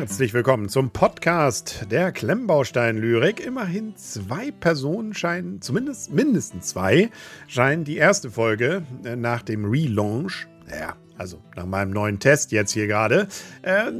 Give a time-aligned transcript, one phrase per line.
[0.00, 3.38] Herzlich willkommen zum Podcast der Klemmbaustein-Lyrik.
[3.44, 7.10] Immerhin zwei Personen scheinen, zumindest mindestens zwei,
[7.48, 12.72] scheinen die erste Folge äh, nach dem Relaunch, ja, also nach meinem neuen Test jetzt
[12.72, 13.28] hier gerade,
[13.60, 13.92] äh,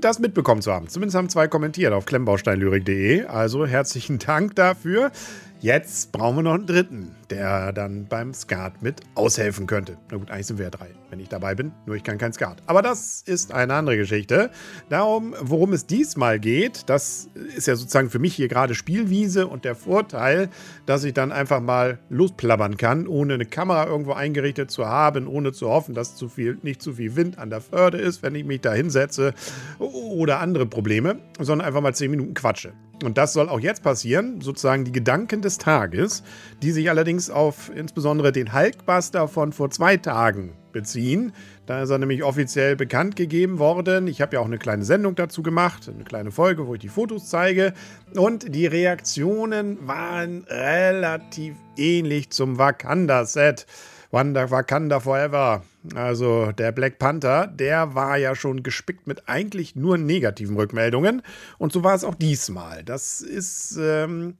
[0.00, 0.88] das mitbekommen zu haben.
[0.88, 3.26] Zumindest haben zwei kommentiert auf klemmbausteinlyrik.de.
[3.26, 5.12] Also herzlichen Dank dafür.
[5.60, 9.96] Jetzt brauchen wir noch einen dritten, der dann beim Skat mit aushelfen könnte.
[10.08, 11.72] Na gut, eigentlich sind wir ja drei, wenn ich dabei bin.
[11.84, 12.62] Nur ich kann kein Skat.
[12.66, 14.50] Aber das ist eine andere Geschichte.
[14.88, 19.64] Darum, worum es diesmal geht, das ist ja sozusagen für mich hier gerade Spielwiese und
[19.64, 20.48] der Vorteil,
[20.86, 25.50] dass ich dann einfach mal losplappern kann, ohne eine Kamera irgendwo eingerichtet zu haben, ohne
[25.50, 28.44] zu hoffen, dass zu viel, nicht zu viel Wind an der Förde ist, wenn ich
[28.44, 29.34] mich da hinsetze
[29.80, 32.74] oder andere Probleme, sondern einfach mal zehn Minuten quatsche.
[33.04, 36.22] Und das soll auch jetzt passieren, sozusagen die Gedanken des Tages,
[36.62, 41.32] die sich allerdings auf insbesondere den Hulkbuster von vor zwei Tagen beziehen.
[41.66, 44.06] Da ist er nämlich offiziell bekannt gegeben worden.
[44.06, 46.88] Ich habe ja auch eine kleine Sendung dazu gemacht, eine kleine Folge, wo ich die
[46.88, 47.72] Fotos zeige.
[48.14, 53.66] Und die Reaktionen waren relativ ähnlich zum Wakanda-Set.
[54.10, 55.62] Wanda Wakanda Forever.
[55.94, 61.22] Also der Black Panther, der war ja schon gespickt mit eigentlich nur negativen Rückmeldungen.
[61.58, 62.84] Und so war es auch diesmal.
[62.84, 64.36] Das ist, ähm,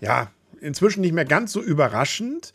[0.00, 2.52] ja, inzwischen nicht mehr ganz so überraschend.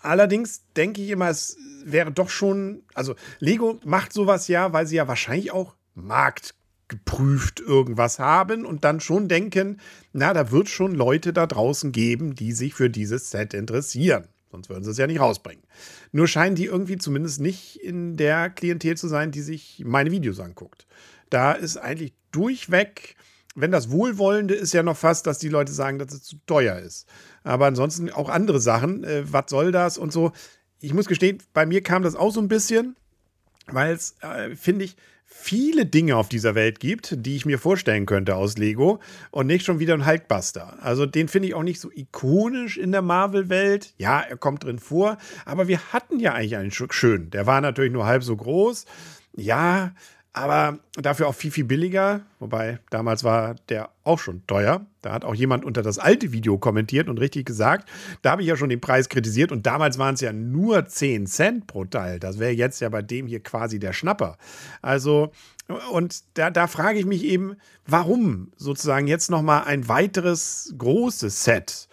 [0.00, 4.96] Allerdings denke ich immer, es wäre doch schon, also Lego macht sowas ja, weil sie
[4.96, 9.80] ja wahrscheinlich auch marktgeprüft irgendwas haben und dann schon denken,
[10.12, 14.28] na, da wird schon Leute da draußen geben, die sich für dieses Set interessieren.
[14.50, 15.62] Sonst würden sie es ja nicht rausbringen.
[16.12, 20.40] Nur scheinen die irgendwie zumindest nicht in der Klientel zu sein, die sich meine Videos
[20.40, 20.86] anguckt.
[21.30, 23.16] Da ist eigentlich durchweg,
[23.54, 26.78] wenn das Wohlwollende ist ja noch fast, dass die Leute sagen, dass es zu teuer
[26.78, 27.06] ist.
[27.42, 30.32] Aber ansonsten auch andere Sachen, äh, was soll das und so.
[30.80, 32.96] Ich muss gestehen, bei mir kam das auch so ein bisschen,
[33.66, 34.96] weil es, äh, finde ich,
[35.30, 38.98] viele Dinge auf dieser Welt gibt, die ich mir vorstellen könnte aus Lego
[39.30, 40.78] und nicht schon wieder ein Hulkbuster.
[40.82, 43.92] Also den finde ich auch nicht so ikonisch in der Marvel-Welt.
[43.98, 47.28] Ja, er kommt drin vor, aber wir hatten ja eigentlich einen schön.
[47.30, 48.86] Der war natürlich nur halb so groß.
[49.36, 49.92] Ja,
[50.32, 52.20] aber dafür auch viel, viel billiger.
[52.38, 54.86] Wobei damals war der auch schon teuer.
[55.02, 57.88] Da hat auch jemand unter das alte Video kommentiert und richtig gesagt,
[58.22, 61.26] da habe ich ja schon den Preis kritisiert und damals waren es ja nur 10
[61.26, 62.20] Cent pro Teil.
[62.20, 64.38] Das wäre jetzt ja bei dem hier quasi der Schnapper.
[64.82, 65.32] Also,
[65.92, 67.56] und da, da frage ich mich eben,
[67.86, 71.87] warum sozusagen jetzt nochmal ein weiteres großes Set?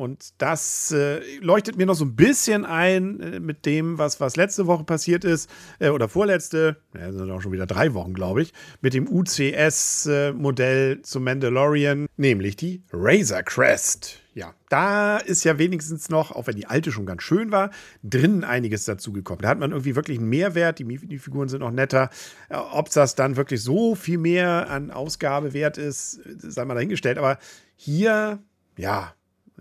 [0.00, 4.34] Und das äh, leuchtet mir noch so ein bisschen ein äh, mit dem, was, was
[4.34, 8.40] letzte Woche passiert ist, äh, oder vorletzte, ja, sind auch schon wieder drei Wochen, glaube
[8.40, 14.20] ich, mit dem UCS-Modell zum Mandalorian, nämlich die Razor Crest.
[14.32, 17.70] Ja, da ist ja wenigstens noch, auch wenn die alte schon ganz schön war,
[18.02, 19.42] drinnen einiges dazugekommen.
[19.42, 22.08] Da hat man irgendwie wirklich einen Mehrwert, die, die Figuren sind auch netter.
[22.48, 27.18] Äh, Ob das dann wirklich so viel mehr an Ausgabe wert ist, sei mal dahingestellt.
[27.18, 27.38] Aber
[27.76, 28.38] hier,
[28.78, 29.12] ja,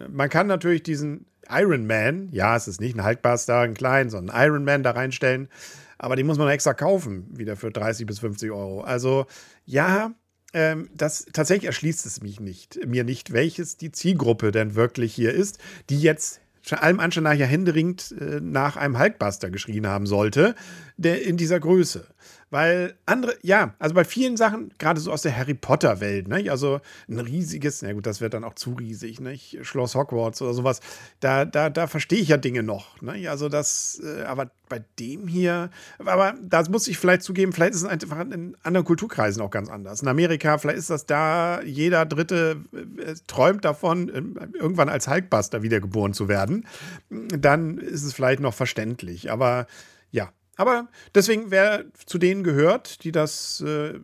[0.10, 4.36] man kann natürlich diesen Iron Man, ja, es ist nicht ein Hulkbuster, ein klein, sondern
[4.36, 5.48] ein Iron Man da reinstellen,
[5.98, 8.82] aber den muss man extra kaufen, wieder für 30 bis 50 Euro.
[8.82, 9.26] Also
[9.66, 10.14] ja,
[10.54, 15.34] ähm, das tatsächlich erschließt es mich nicht, mir nicht, welches die Zielgruppe denn wirklich hier
[15.34, 15.60] ist,
[15.90, 20.56] die jetzt allem Anschein nach ja händeringend äh, nach einem Hulkbuster geschrien haben sollte,
[20.98, 22.08] der in dieser Größe.
[22.52, 26.82] Weil andere, ja, also bei vielen Sachen, gerade so aus der Harry Potter-Welt, ne, also
[27.08, 30.80] ein riesiges, na gut, das wird dann auch zu riesig, ne, Schloss Hogwarts oder sowas,
[31.20, 35.28] da, da, da verstehe ich ja Dinge noch, ne, also das, äh, aber bei dem
[35.28, 39.52] hier, aber da muss ich vielleicht zugeben, vielleicht ist es einfach in anderen Kulturkreisen auch
[39.52, 40.02] ganz anders.
[40.02, 45.62] In Amerika, vielleicht ist das da, jeder Dritte äh, träumt davon, äh, irgendwann als Hulkbuster
[45.62, 46.66] wiedergeboren zu werden.
[47.10, 49.68] Dann ist es vielleicht noch verständlich, aber
[50.60, 53.98] aber deswegen, wer zu denen gehört, die das äh,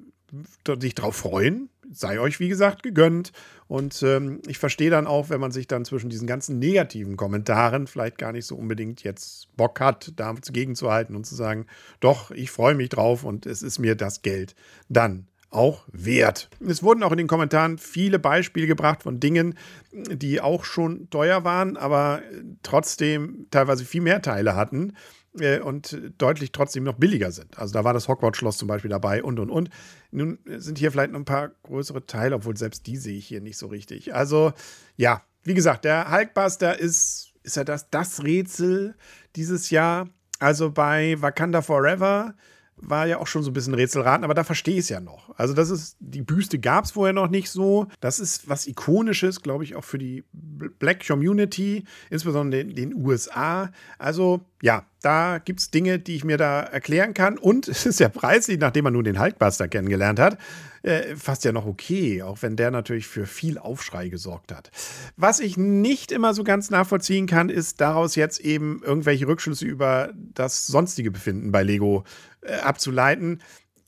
[0.80, 3.34] sich drauf freuen, sei euch wie gesagt gegönnt.
[3.68, 7.88] Und ähm, ich verstehe dann auch, wenn man sich dann zwischen diesen ganzen negativen Kommentaren
[7.88, 11.66] vielleicht gar nicht so unbedingt jetzt Bock hat, dagegen zu halten und zu sagen,
[12.00, 14.56] doch, ich freue mich drauf und es ist mir das Geld
[14.88, 16.50] dann auch wert.
[16.66, 19.56] Es wurden auch in den Kommentaren viele Beispiele gebracht von Dingen,
[19.92, 22.22] die auch schon teuer waren, aber
[22.64, 24.94] trotzdem teilweise viel mehr Teile hatten
[25.40, 27.58] äh, und deutlich trotzdem noch billiger sind.
[27.58, 29.70] Also da war das Hogwarts-Schloss zum Beispiel dabei und und und.
[30.12, 33.42] Nun sind hier vielleicht noch ein paar größere Teile, obwohl selbst die sehe ich hier
[33.42, 34.14] nicht so richtig.
[34.14, 34.54] Also
[34.96, 38.96] ja, wie gesagt, der Hulkbuster ist, ist ja das, das Rätsel
[39.36, 40.10] dieses Jahr.
[40.40, 42.34] Also bei Wakanda Forever
[42.78, 45.34] war ja auch schon so ein bisschen Rätselraten, aber da verstehe ich es ja noch.
[45.38, 47.88] Also das ist, die Büste gab es vorher noch nicht so.
[48.00, 53.72] Das ist was Ikonisches, glaube ich, auch für die Black Community, insbesondere in den USA.
[53.98, 57.38] Also ja, da gibt es Dinge, die ich mir da erklären kann.
[57.38, 60.40] Und es ist ja preislich, nachdem man nun den Hulkbuster kennengelernt hat,
[60.82, 64.72] äh, fast ja noch okay, auch wenn der natürlich für viel Aufschrei gesorgt hat.
[65.18, 70.12] Was ich nicht immer so ganz nachvollziehen kann, ist daraus jetzt eben irgendwelche Rückschlüsse über
[70.16, 72.04] das sonstige Befinden bei Lego
[72.42, 73.42] äh, abzuleiten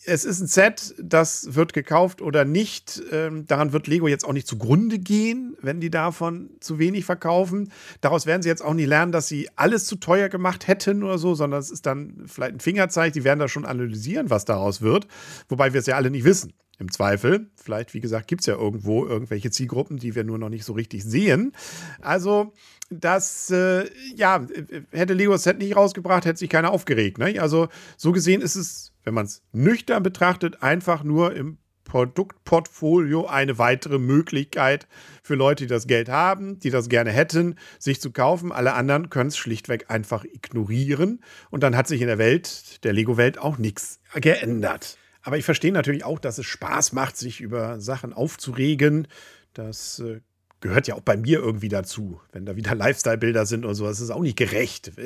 [0.07, 3.01] es ist ein Set, das wird gekauft oder nicht.
[3.11, 7.71] Ähm, daran wird Lego jetzt auch nicht zugrunde gehen, wenn die davon zu wenig verkaufen.
[7.99, 11.17] Daraus werden sie jetzt auch nicht lernen, dass sie alles zu teuer gemacht hätten oder
[11.17, 13.13] so, sondern es ist dann vielleicht ein Fingerzeig.
[13.13, 15.07] Die werden da schon analysieren, was daraus wird.
[15.49, 16.53] Wobei wir es ja alle nicht wissen.
[16.79, 17.49] Im Zweifel.
[17.55, 20.73] Vielleicht, wie gesagt, gibt es ja irgendwo irgendwelche Zielgruppen, die wir nur noch nicht so
[20.73, 21.53] richtig sehen.
[22.01, 22.53] Also,
[22.89, 23.85] das, äh,
[24.15, 24.45] ja,
[24.91, 27.17] hätte Lego Set nicht rausgebracht, hätte sich keiner aufgeregt.
[27.17, 27.41] Ne?
[27.41, 33.57] Also, so gesehen ist es wenn man es nüchtern betrachtet, einfach nur im Produktportfolio eine
[33.57, 34.85] weitere Möglichkeit
[35.23, 38.51] für Leute, die das Geld haben, die das gerne hätten, sich zu kaufen.
[38.51, 41.23] Alle anderen können es schlichtweg einfach ignorieren.
[41.49, 44.97] Und dann hat sich in der Welt, der Lego-Welt, auch nichts geändert.
[45.27, 49.09] Aber ich verstehe natürlich auch, dass es Spaß macht, sich über Sachen aufzuregen.
[49.53, 50.21] Das äh,
[50.61, 52.21] gehört ja auch bei mir irgendwie dazu.
[52.31, 54.93] Wenn da wieder Lifestyle-Bilder sind oder so, das ist auch nicht gerecht.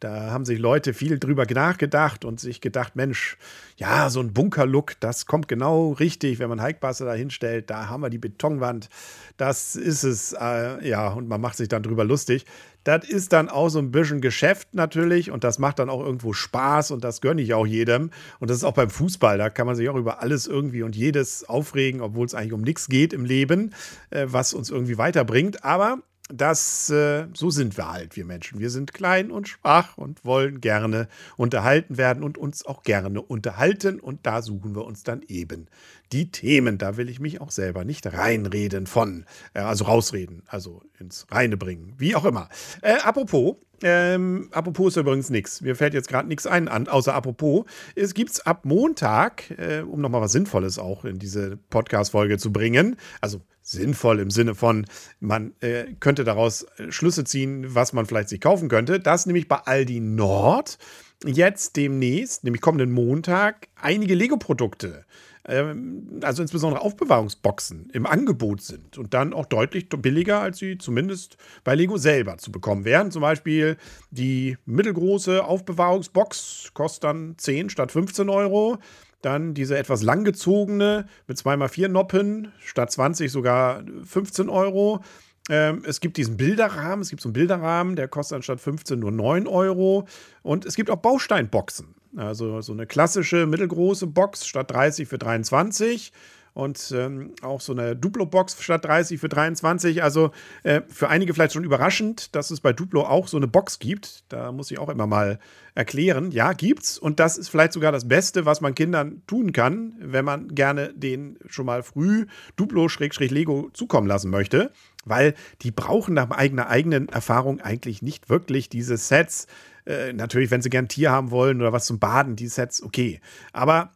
[0.00, 3.36] Da haben sich Leute viel drüber nachgedacht und sich gedacht, Mensch,
[3.76, 8.02] ja, so ein Bunker-Look, das kommt genau richtig, wenn man Hikebusser da hinstellt, da haben
[8.02, 8.88] wir die Betonwand,
[9.36, 12.46] das ist es, äh, ja, und man macht sich dann drüber lustig.
[12.84, 16.32] Das ist dann auch so ein bisschen Geschäft natürlich und das macht dann auch irgendwo
[16.32, 18.10] Spaß und das gönne ich auch jedem.
[18.40, 20.96] Und das ist auch beim Fußball, da kann man sich auch über alles irgendwie und
[20.96, 23.74] jedes aufregen, obwohl es eigentlich um nichts geht im Leben,
[24.10, 25.64] äh, was uns irgendwie weiterbringt.
[25.64, 28.58] Aber das, äh, so sind wir halt, wir Menschen.
[28.58, 34.00] Wir sind klein und schwach und wollen gerne unterhalten werden und uns auch gerne unterhalten.
[34.00, 35.66] Und da suchen wir uns dann eben
[36.12, 36.78] die Themen.
[36.78, 41.56] Da will ich mich auch selber nicht reinreden von, äh, also rausreden, also ins Reine
[41.56, 42.48] bringen, wie auch immer.
[42.80, 45.60] Äh, apropos, ähm, apropos ist übrigens nichts.
[45.60, 47.64] Mir fällt jetzt gerade nichts ein, an, außer apropos.
[47.96, 52.52] Es gibt es ab Montag, äh, um nochmal was Sinnvolles auch in diese Podcast-Folge zu
[52.52, 52.96] bringen.
[53.20, 53.40] Also
[53.72, 54.86] sinnvoll im Sinne von,
[55.20, 59.00] man äh, könnte daraus äh, Schlüsse ziehen, was man vielleicht sich kaufen könnte.
[59.00, 60.78] Das nämlich bei Aldi Nord
[61.24, 65.04] jetzt demnächst, nämlich kommenden Montag, einige Lego-Produkte
[65.44, 71.36] ähm, also insbesondere Aufbewahrungsboxen im Angebot sind und dann auch deutlich billiger, als sie zumindest
[71.64, 73.10] bei Lego selber zu bekommen wären.
[73.10, 73.76] Zum Beispiel
[74.10, 78.78] die mittelgroße Aufbewahrungsbox kostet dann 10 statt 15 Euro.
[79.22, 85.02] Dann diese etwas langgezogene mit 2x4 Noppen statt 20 sogar 15 Euro.
[85.48, 89.10] Ähm, es gibt diesen Bilderrahmen, es gibt so einen Bilderrahmen, der kostet anstatt 15 nur
[89.10, 90.06] 9 Euro.
[90.42, 91.94] Und es gibt auch Bausteinboxen.
[92.16, 96.12] Also so eine klassische mittelgroße Box statt 30 für 23
[96.54, 100.02] und ähm, auch so eine Duplo-Box statt 30 für 23.
[100.02, 100.32] Also
[100.62, 104.24] äh, für einige vielleicht schon überraschend, dass es bei Duplo auch so eine Box gibt.
[104.28, 105.38] Da muss ich auch immer mal
[105.74, 106.30] erklären.
[106.30, 106.98] Ja, gibt's.
[106.98, 110.92] Und das ist vielleicht sogar das Beste, was man Kindern tun kann, wenn man gerne
[110.94, 112.26] den schon mal früh
[112.56, 114.72] Duplo-Lego zukommen lassen möchte.
[115.04, 119.46] Weil die brauchen nach eigener eigenen Erfahrung eigentlich nicht wirklich diese Sets.
[119.86, 122.82] Äh, natürlich, wenn sie gern ein Tier haben wollen oder was zum Baden, die Sets,
[122.82, 123.20] okay.
[123.52, 123.92] Aber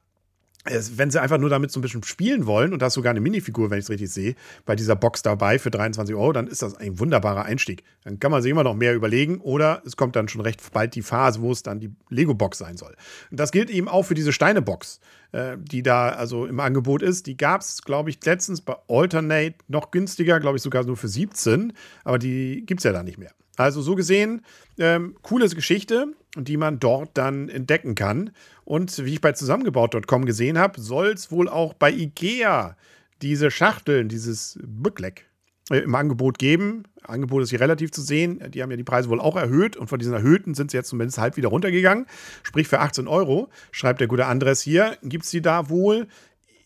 [0.66, 3.20] wenn sie einfach nur damit so ein bisschen spielen wollen und da ist sogar eine
[3.20, 4.34] Minifigur, wenn ich es richtig sehe,
[4.64, 7.84] bei dieser Box dabei für 23 Euro, dann ist das ein wunderbarer Einstieg.
[8.04, 10.94] Dann kann man sich immer noch mehr überlegen oder es kommt dann schon recht bald
[10.94, 12.94] die Phase, wo es dann die Lego-Box sein soll.
[13.30, 15.00] Und das gilt eben auch für diese Steine-Box,
[15.32, 17.26] äh, die da also im Angebot ist.
[17.26, 21.08] Die gab es, glaube ich, letztens bei Alternate noch günstiger, glaube ich sogar nur für
[21.08, 21.72] 17,
[22.04, 23.30] aber die gibt es ja da nicht mehr.
[23.56, 24.44] Also so gesehen,
[24.78, 28.30] ähm, coole Geschichte, die man dort dann entdecken kann.
[28.64, 32.76] Und wie ich bei zusammengebaut.com gesehen habe, soll es wohl auch bei IKEA
[33.22, 35.26] diese Schachteln, dieses Bückleck
[35.70, 36.84] äh, im Angebot geben.
[37.02, 38.42] Angebot ist hier relativ zu sehen.
[38.50, 40.88] Die haben ja die Preise wohl auch erhöht und von diesen erhöhten sind sie jetzt
[40.88, 42.06] zumindest halb wieder runtergegangen.
[42.42, 46.08] Sprich für 18 Euro, schreibt der gute Andres hier, gibt es die da wohl.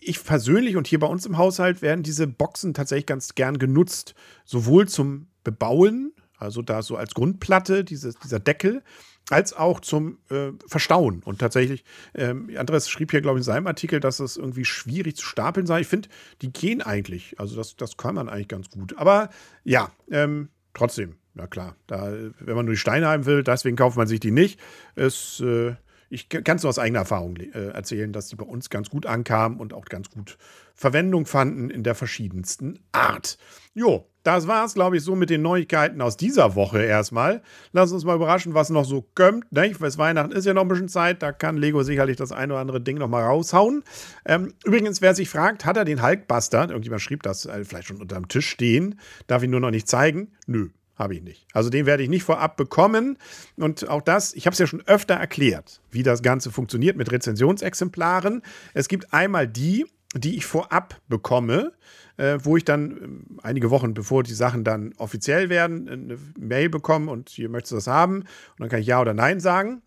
[0.01, 4.15] Ich persönlich und hier bei uns im Haushalt werden diese Boxen tatsächlich ganz gern genutzt.
[4.47, 8.83] Sowohl zum Bebauen, also da so als Grundplatte, dieses, dieser Deckel,
[9.31, 11.23] als auch zum äh, Verstauen.
[11.25, 15.17] Und tatsächlich, ähm, Andres schrieb hier, glaube ich, in seinem Artikel, dass es irgendwie schwierig
[15.17, 15.81] zu stapeln sei.
[15.81, 16.09] Ich finde,
[16.43, 17.39] die gehen eigentlich.
[17.39, 18.97] Also das, das kann man eigentlich ganz gut.
[18.99, 19.31] Aber
[19.63, 23.97] ja, ähm, trotzdem, na klar, da, wenn man nur die Steine haben will, deswegen kauft
[23.97, 24.59] man sich die nicht.
[24.97, 25.75] Es, äh,
[26.09, 29.07] ich kann es nur aus eigener Erfahrung äh, erzählen, dass die bei uns ganz gut
[29.07, 30.39] ankamen und auch ganz gut
[30.75, 33.39] Verwendung fanden in der verschiedensten Art.
[33.75, 37.43] Jo, das war's, glaube ich, so mit den Neuigkeiten aus dieser Woche erstmal.
[37.73, 39.51] Lass uns mal überraschen, was noch so kommt.
[39.53, 39.73] Ne?
[39.79, 41.23] Bis Weihnachten ist ja noch ein bisschen Zeit.
[41.23, 43.83] Da kann Lego sicherlich das ein oder andere Ding noch mal raushauen.
[44.27, 48.01] Ähm, übrigens, wer sich fragt, hat er den Hulkbuster, irgendjemand schrieb das, äh, vielleicht schon
[48.01, 50.33] unterm Tisch stehen, darf ihn nur noch nicht zeigen?
[50.47, 51.47] Nö, habe ich nicht.
[51.55, 53.17] Also den werde ich nicht vorab bekommen.
[53.57, 57.11] Und auch das, ich habe es ja schon öfter erklärt, wie das Ganze funktioniert mit
[57.11, 58.43] Rezensionsexemplaren.
[58.75, 61.73] Es gibt einmal die, die ich vorab bekomme,
[62.17, 66.69] äh, wo ich dann äh, einige Wochen bevor die Sachen dann offiziell werden, eine Mail
[66.69, 68.21] bekomme und hier möchtest du das haben.
[68.21, 69.83] Und dann kann ich Ja oder Nein sagen.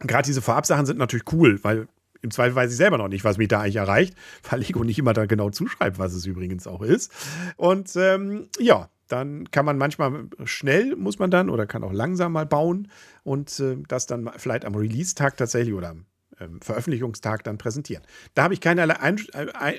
[0.00, 1.88] Gerade diese Vorabsachen sind natürlich cool, weil
[2.22, 4.14] im Zweifel weiß ich selber noch nicht, was mich da eigentlich erreicht,
[4.50, 7.12] weil Lego nicht immer da genau zuschreibt, was es übrigens auch ist.
[7.56, 12.32] Und ähm, ja, dann kann man manchmal schnell, muss man dann, oder kann auch langsam
[12.32, 12.88] mal bauen
[13.24, 16.06] und äh, das dann vielleicht am Release-Tag tatsächlich oder am
[16.40, 18.02] ähm, Veröffentlichungstag dann präsentieren.
[18.34, 19.18] Da habe ich keinerlei Ein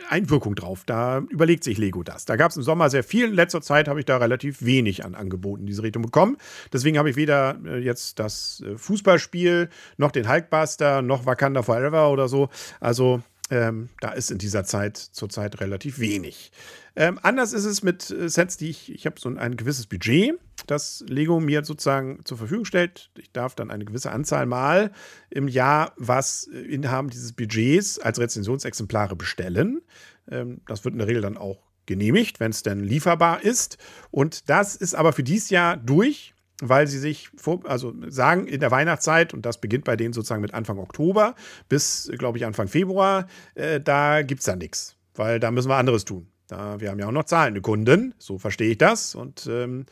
[0.10, 0.84] Einwirkung drauf.
[0.86, 2.26] Da überlegt sich Lego das.
[2.26, 3.30] Da gab es im Sommer sehr viel.
[3.30, 6.38] In letzter Zeit habe ich da relativ wenig an Angeboten in diese Richtung bekommen.
[6.72, 12.12] Deswegen habe ich weder äh, jetzt das äh, Fußballspiel, noch den Hulkbuster, noch Wakanda Forever
[12.12, 12.50] oder so.
[12.80, 16.52] Also ähm, da ist in dieser Zeit zurzeit relativ wenig.
[16.96, 19.88] Ähm, anders ist es mit äh, Sets, die ich, ich habe so ein, ein, gewisses
[19.88, 20.34] Budget,
[20.68, 23.12] das Lego mir sozusagen zur Verfügung stellt.
[23.18, 24.92] Ich darf dann eine gewisse Anzahl Mal
[25.30, 29.82] im Jahr was äh, Inhaben dieses Budgets als Rezensionsexemplare bestellen.
[30.30, 33.78] Ähm, das wird in der Regel dann auch genehmigt, wenn es denn lieferbar ist.
[34.12, 38.60] Und das ist aber für dieses Jahr durch weil sie sich vor, also sagen in
[38.60, 41.36] der Weihnachtszeit, und das beginnt bei denen sozusagen mit Anfang Oktober
[41.68, 45.76] bis, glaube ich, Anfang Februar, äh, da gibt es da nichts, weil da müssen wir
[45.76, 46.28] anderes tun.
[46.48, 49.16] Da, wir haben ja auch noch zahlende Kunden, so verstehe ich das.
[49.16, 49.86] Und ähm,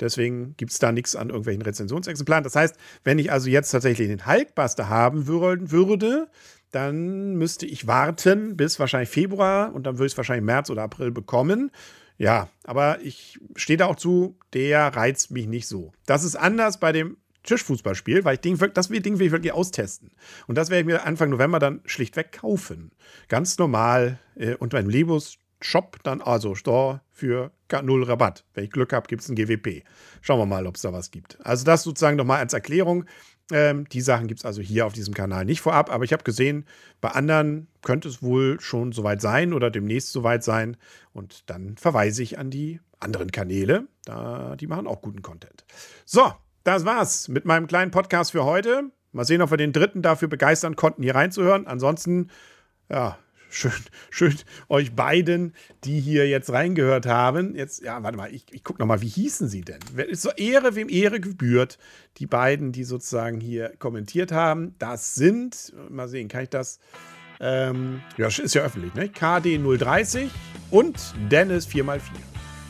[0.00, 2.42] deswegen gibt es da nichts an irgendwelchen Rezensionsexemplaren.
[2.42, 6.28] Das heißt, wenn ich also jetzt tatsächlich den Hulkbuster haben würde,
[6.70, 10.82] dann müsste ich warten bis wahrscheinlich Februar und dann würde ich es wahrscheinlich März oder
[10.82, 11.70] April bekommen.
[12.18, 15.92] Ja, aber ich stehe da auch zu, der reizt mich nicht so.
[16.06, 20.10] Das ist anders bei dem Tischfußballspiel, weil ich Ding, das Ding will ich wirklich austesten.
[20.46, 22.90] Und das werde ich mir Anfang November dann schlichtweg kaufen.
[23.28, 27.50] Ganz normal äh, unter meinem Lebus Shop dann also Store für
[27.82, 28.44] null Rabatt.
[28.54, 29.84] Wenn ich Glück habe, gibt es ein GWP.
[30.20, 31.38] Schauen wir mal, ob es da was gibt.
[31.44, 33.06] Also das sozusagen nochmal als Erklärung.
[33.52, 36.24] Ähm, die Sachen gibt es also hier auf diesem Kanal nicht vorab, aber ich habe
[36.24, 36.64] gesehen,
[37.00, 40.76] bei anderen könnte es wohl schon soweit sein oder demnächst soweit sein.
[41.12, 43.86] Und dann verweise ich an die anderen Kanäle.
[44.04, 45.64] Da, die machen auch guten Content.
[46.04, 46.32] So,
[46.64, 48.90] das war's mit meinem kleinen Podcast für heute.
[49.12, 51.66] Mal sehen, ob wir den dritten dafür begeistern konnten, hier reinzuhören.
[51.66, 52.30] Ansonsten,
[52.88, 53.18] ja,
[53.50, 53.72] schön,
[54.10, 54.34] schön
[54.68, 57.54] euch beiden, die hier jetzt reingehört haben.
[57.54, 59.80] Jetzt, ja, warte mal, ich, ich gucke nochmal, wie hießen sie denn?
[60.08, 61.78] Ist so Ehre, wem Ehre gebührt.
[62.18, 66.80] Die beiden, die sozusagen hier kommentiert haben, das sind, mal sehen, kann ich das,
[67.40, 69.06] ähm, ja, ist ja öffentlich, ne?
[69.08, 70.28] KD030
[70.70, 72.00] und Dennis 4x4.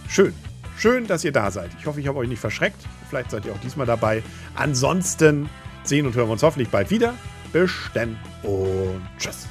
[0.08, 0.34] Schön.
[0.78, 1.70] Schön, dass ihr da seid.
[1.78, 2.84] Ich hoffe, ich habe euch nicht verschreckt.
[3.08, 4.22] Vielleicht seid ihr auch diesmal dabei.
[4.54, 5.48] Ansonsten
[5.84, 7.14] sehen und hören wir uns hoffentlich bald wieder.
[7.52, 9.46] Bis dann und tschüss.